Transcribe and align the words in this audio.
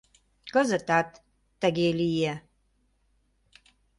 Кызытат 0.53 1.09
тыге 1.61 1.89
лие. 1.99 2.33